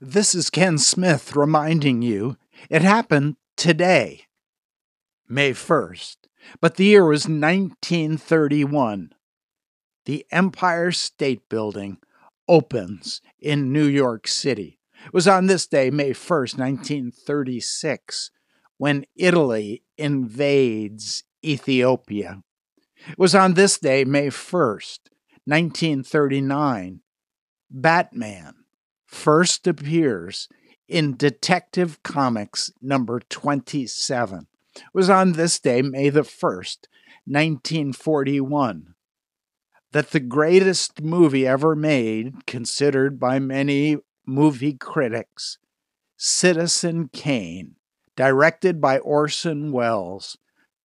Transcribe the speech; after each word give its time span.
This 0.00 0.34
is 0.34 0.50
Ken 0.50 0.76
Smith 0.78 1.36
reminding 1.36 2.02
you 2.02 2.36
it 2.68 2.82
happened 2.82 3.36
today, 3.56 4.22
May 5.28 5.52
1st, 5.52 6.16
but 6.60 6.74
the 6.74 6.86
year 6.86 7.04
was 7.06 7.28
1931. 7.28 9.12
The 10.04 10.26
Empire 10.32 10.90
State 10.90 11.48
Building 11.48 11.98
opens 12.48 13.20
in 13.38 13.72
New 13.72 13.86
York 13.86 14.26
City. 14.26 14.80
It 15.06 15.14
was 15.14 15.28
on 15.28 15.46
this 15.46 15.66
day, 15.68 15.90
May 15.90 16.10
1st, 16.10 16.58
1936, 16.58 18.32
when 18.78 19.04
Italy 19.14 19.84
invades 19.96 21.22
Ethiopia. 21.44 22.42
It 23.08 23.18
was 23.18 23.34
on 23.34 23.54
this 23.54 23.78
day, 23.78 24.04
May 24.04 24.26
1st, 24.26 24.98
1939, 25.46 27.00
Batman 27.70 28.63
first 29.14 29.66
appears 29.66 30.48
in 30.88 31.16
Detective 31.16 32.02
Comics 32.02 32.72
number 32.82 33.20
27. 33.20 34.46
It 34.76 34.82
was 34.92 35.08
on 35.08 35.32
this 35.32 35.58
day, 35.58 35.80
May 35.80 36.10
the 36.10 36.22
1st, 36.22 36.88
1941, 37.24 38.94
that 39.92 40.10
the 40.10 40.20
greatest 40.20 41.00
movie 41.00 41.46
ever 41.46 41.74
made, 41.74 42.44
considered 42.44 43.18
by 43.18 43.38
many 43.38 43.96
movie 44.26 44.74
critics, 44.74 45.58
Citizen 46.16 47.08
Kane, 47.12 47.76
directed 48.16 48.80
by 48.80 48.98
Orson 48.98 49.70
Welles, 49.72 50.36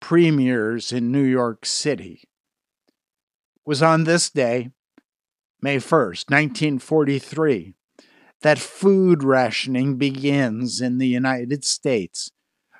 premieres 0.00 0.92
in 0.92 1.12
New 1.12 1.24
York 1.24 1.64
City. 1.64 2.20
It 2.24 3.64
was 3.64 3.82
on 3.82 4.04
this 4.04 4.28
day, 4.28 4.70
May 5.62 5.76
1st, 5.76 6.28
1943, 6.28 7.74
that 8.42 8.58
food 8.58 9.22
rationing 9.22 9.96
begins 9.96 10.80
in 10.80 10.98
the 10.98 11.08
United 11.08 11.64
States 11.64 12.30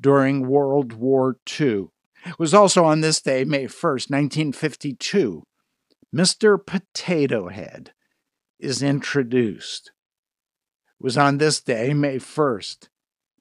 during 0.00 0.46
World 0.46 0.92
War 0.92 1.38
II. 1.60 1.88
It 2.26 2.38
was 2.38 2.52
also 2.52 2.84
on 2.84 3.00
this 3.00 3.20
day, 3.20 3.44
May 3.44 3.64
1st, 3.64 4.10
1952, 4.10 5.44
Mr. 6.14 6.58
Potato 6.64 7.48
Head 7.48 7.92
is 8.58 8.82
introduced. 8.82 9.92
It 11.00 11.04
was 11.04 11.16
on 11.16 11.38
this 11.38 11.60
day, 11.60 11.94
May 11.94 12.16
1st, 12.16 12.88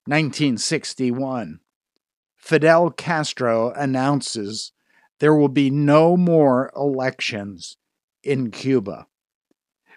1961, 0.05 1.59
Fidel 2.35 2.91
Castro 2.91 3.71
announces 3.71 4.71
there 5.19 5.35
will 5.35 5.49
be 5.49 5.69
no 5.69 6.15
more 6.15 6.71
elections 6.75 7.77
in 8.23 8.51
Cuba. 8.51 9.07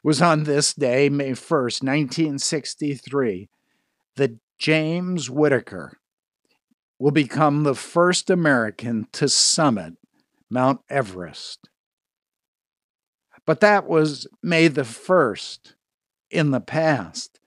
Was 0.02 0.22
on 0.22 0.44
this 0.44 0.72
day, 0.72 1.08
May 1.10 1.32
1st, 1.32 1.82
1963, 1.82 3.48
that 4.16 4.38
James 4.58 5.28
Whittaker 5.28 5.98
will 6.98 7.10
become 7.10 7.62
the 7.62 7.74
first 7.74 8.30
American 8.30 9.08
to 9.12 9.28
summit 9.28 9.94
Mount 10.48 10.80
Everest. 10.88 11.68
But 13.46 13.60
that 13.60 13.86
was 13.86 14.26
May 14.42 14.68
the 14.68 14.82
1st 14.82 15.74
in 16.30 16.50
the 16.50 16.60
past. 16.60 17.40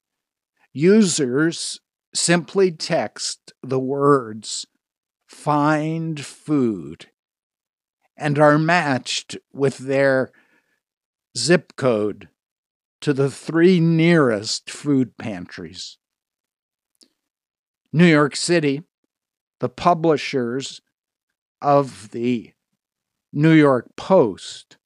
Users 0.73 1.79
simply 2.13 2.73
text 2.73 3.53
the 3.63 3.79
words 3.79 4.65
find 5.25 6.19
food 6.19 7.05
and 8.17 8.37
are 8.37 8.59
matched 8.59 9.37
with 9.53 9.77
their 9.77 10.33
zip 11.37 11.77
code 11.77 12.27
to 13.01 13.13
the 13.13 13.29
three 13.29 13.79
nearest 13.79 14.69
food 14.69 15.17
pantries. 15.17 15.97
New 17.93 18.05
York 18.05 18.35
City, 18.35 18.83
the 19.59 19.69
publishers 19.69 20.81
of 21.61 22.11
the 22.11 22.51
New 23.31 23.53
York 23.53 23.95
Post, 23.95 24.77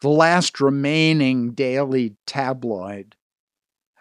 the 0.00 0.08
last 0.08 0.60
remaining 0.60 1.52
daily 1.52 2.16
tabloid, 2.26 3.16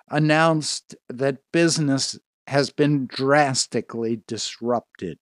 announced 0.10 0.96
that 1.08 1.40
business 1.52 2.18
has 2.48 2.70
been 2.72 3.06
drastically 3.06 4.22
disrupted. 4.28 5.20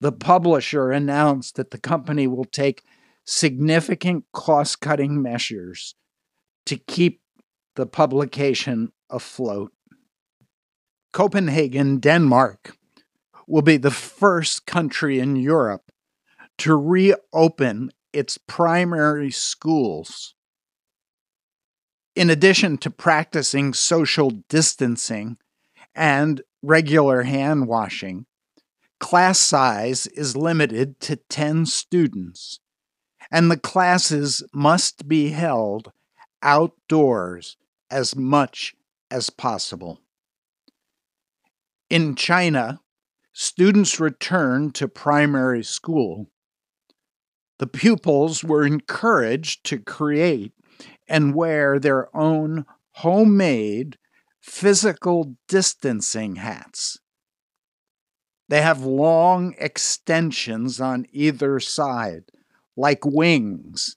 The 0.00 0.12
publisher 0.12 0.90
announced 0.92 1.56
that 1.56 1.70
the 1.70 1.78
company 1.78 2.26
will 2.26 2.44
take 2.44 2.82
significant 3.24 4.24
cost 4.32 4.80
cutting 4.80 5.22
measures 5.22 5.94
to 6.66 6.76
keep 6.76 7.22
the 7.76 7.86
publication 7.86 8.92
afloat. 9.08 9.72
Copenhagen, 11.12 11.98
Denmark, 11.98 12.76
will 13.46 13.62
be 13.62 13.76
the 13.76 13.90
first 13.90 14.66
country 14.66 15.20
in 15.20 15.36
Europe 15.36 15.92
to 16.58 16.74
reopen 16.74 17.90
its 18.12 18.38
primary 18.38 19.30
schools. 19.30 20.34
In 22.14 22.30
addition 22.30 22.78
to 22.78 22.90
practicing 22.90 23.74
social 23.74 24.30
distancing 24.48 25.36
and 25.94 26.42
regular 26.62 27.22
hand 27.22 27.68
washing, 27.68 28.26
class 28.98 29.38
size 29.38 30.06
is 30.08 30.34
limited 30.34 30.98
to 31.00 31.16
10 31.16 31.66
students, 31.66 32.58
and 33.30 33.50
the 33.50 33.58
classes 33.58 34.42
must 34.52 35.06
be 35.06 35.30
held 35.30 35.92
outdoors 36.42 37.56
as 37.90 38.16
much 38.16 38.74
as 39.10 39.30
possible. 39.30 40.00
In 41.88 42.16
China, 42.16 42.80
students 43.32 44.00
returned 44.00 44.74
to 44.74 44.88
primary 44.88 45.62
school. 45.62 46.26
The 47.58 47.66
pupils 47.66 48.42
were 48.42 48.66
encouraged 48.66 49.64
to 49.66 49.78
create 49.78 50.52
and 51.08 51.34
wear 51.34 51.78
their 51.78 52.14
own 52.16 52.66
homemade 52.96 53.96
physical 54.40 55.36
distancing 55.48 56.36
hats. 56.36 56.98
They 58.48 58.62
have 58.62 58.84
long 58.84 59.54
extensions 59.58 60.80
on 60.80 61.06
either 61.12 61.58
side, 61.60 62.24
like 62.76 63.04
wings, 63.04 63.96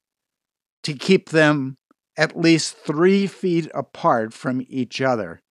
to 0.83 0.93
keep 0.93 1.29
them 1.29 1.77
at 2.19 2.37
least 2.37 2.75
three 2.75 3.25
feet 3.25 3.71
apart 3.73 4.33
from 4.33 4.61
each 4.67 4.99
other, 4.99 5.41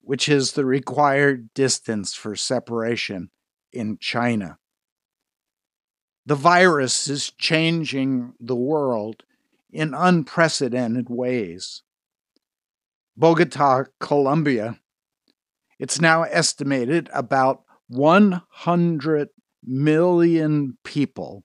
which 0.00 0.28
is 0.28 0.52
the 0.52 0.64
required 0.64 1.54
distance 1.54 2.12
for 2.12 2.34
separation 2.34 3.30
in 3.72 3.96
China. 4.00 4.58
The 6.26 6.34
virus 6.34 7.06
is 7.06 7.30
changing 7.38 8.32
the 8.40 8.56
world 8.56 9.22
in 9.70 9.94
unprecedented 9.94 11.08
ways. 11.08 11.84
Bogota, 13.16 13.84
Colombia, 14.00 14.80
it's 15.78 16.00
now 16.00 16.24
estimated 16.24 17.08
about 17.14 17.62
100 17.86 19.28
million 19.64 20.78
people 20.82 21.44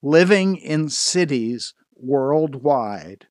living 0.00 0.56
in 0.56 0.88
cities 0.88 1.74
worldwide 1.94 3.26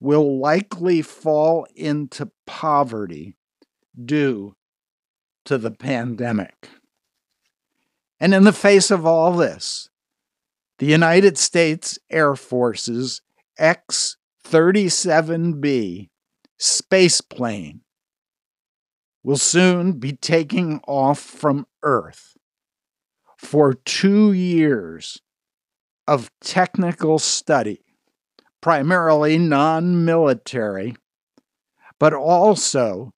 will 0.00 0.38
likely 0.38 1.02
fall 1.02 1.66
into 1.74 2.30
poverty 2.46 3.34
due 4.04 4.54
to 5.44 5.58
the 5.58 5.70
pandemic. 5.70 6.68
And 8.20 8.34
in 8.34 8.44
the 8.44 8.52
face 8.52 8.90
of 8.90 9.06
all 9.06 9.32
this, 9.32 9.90
the 10.78 10.86
United 10.86 11.38
States 11.38 11.98
Air 12.10 12.34
Force's 12.34 13.22
X 13.58 14.16
37B 14.46 16.10
space 16.58 17.20
plane 17.20 17.80
will 19.22 19.36
soon 19.36 19.92
be 19.92 20.12
taking 20.12 20.80
off 20.86 21.18
from 21.18 21.66
Earth 21.82 22.36
for 23.36 23.74
two 23.74 24.32
years 24.32 25.20
of 26.06 26.30
technical 26.40 27.18
study, 27.18 27.85
primarily 28.60 29.38
non 29.38 30.04
military, 30.04 30.96
but 31.98 32.12
also 32.12 33.12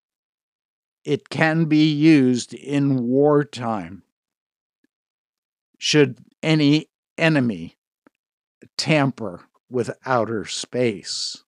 it 1.05 1.29
can 1.29 1.64
be 1.64 1.90
used 1.90 2.52
in 2.52 3.02
wartime 3.02 4.02
should 5.79 6.19
any 6.43 6.87
enemy 7.17 7.76
tamper 8.76 9.43
with 9.70 9.90
outer 10.05 10.44
space. 10.44 11.44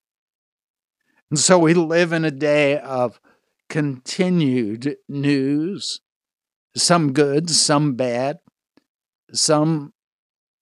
And 1.31 1.39
so 1.39 1.59
we 1.59 1.75
live 1.75 2.13
in 2.13 2.25
a 2.25 2.31
day 2.31 2.79
of 2.79 3.21
continued 3.69 4.97
news, 5.09 6.01
some 6.77 7.13
good, 7.13 7.51
some 7.51 7.95
bad, 7.95 8.39
some 9.33 9.93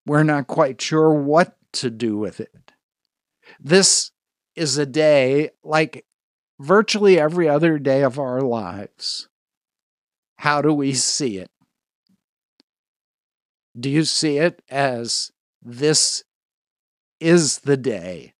we're 0.06 0.22
not 0.22 0.46
quite 0.46 0.80
sure 0.80 1.12
what 1.12 1.56
to 1.74 1.90
do 1.90 2.16
with 2.16 2.40
it. 2.40 2.67
This 3.60 4.10
is 4.54 4.78
a 4.78 4.86
day 4.86 5.50
like 5.62 6.04
virtually 6.60 7.18
every 7.18 7.48
other 7.48 7.78
day 7.78 8.02
of 8.02 8.18
our 8.18 8.40
lives. 8.40 9.28
How 10.36 10.62
do 10.62 10.72
we 10.72 10.92
see 10.94 11.38
it? 11.38 11.50
Do 13.78 13.90
you 13.90 14.04
see 14.04 14.38
it 14.38 14.62
as 14.68 15.30
this 15.62 16.24
is 17.20 17.58
the 17.60 17.76
day 17.76 18.34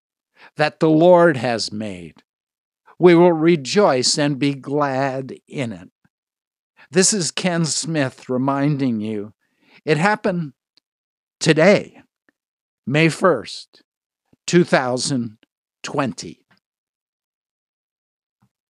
that 0.56 0.80
the 0.80 0.90
Lord 0.90 1.36
has 1.36 1.72
made? 1.72 2.22
We 2.98 3.14
will 3.14 3.32
rejoice 3.32 4.18
and 4.18 4.38
be 4.38 4.54
glad 4.54 5.34
in 5.46 5.72
it. 5.72 5.90
This 6.90 7.12
is 7.12 7.30
Ken 7.30 7.64
Smith 7.64 8.28
reminding 8.28 9.00
you 9.00 9.34
it 9.84 9.98
happened 9.98 10.54
today, 11.38 12.02
May 12.86 13.06
1st, 13.06 13.82
2020. 14.48 16.40